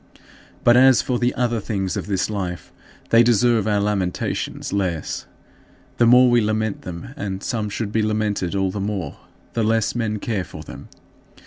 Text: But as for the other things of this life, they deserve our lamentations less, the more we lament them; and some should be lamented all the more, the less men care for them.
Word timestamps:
But 0.63 0.75
as 0.77 1.03
for 1.03 1.19
the 1.19 1.31
other 1.35 1.59
things 1.59 1.95
of 1.95 2.07
this 2.07 2.27
life, 2.27 2.71
they 3.11 3.21
deserve 3.21 3.67
our 3.67 3.79
lamentations 3.79 4.73
less, 4.73 5.27
the 5.97 6.07
more 6.07 6.27
we 6.27 6.41
lament 6.41 6.81
them; 6.81 7.09
and 7.15 7.43
some 7.43 7.69
should 7.69 7.91
be 7.91 8.01
lamented 8.01 8.55
all 8.55 8.71
the 8.71 8.79
more, 8.81 9.17
the 9.53 9.61
less 9.63 9.93
men 9.93 10.17
care 10.17 10.43
for 10.43 10.63
them. 10.63 10.89